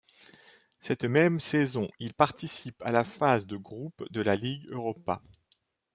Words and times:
Cette 0.79 1.03
même 1.03 1.39
saison, 1.39 1.87
il 1.99 2.15
participe 2.15 2.81
à 2.81 2.91
la 2.91 3.03
phase 3.03 3.45
de 3.45 3.55
groupe 3.55 4.03
de 4.09 4.21
la 4.21 4.35
Ligue 4.35 4.65
Europa. 4.69 5.21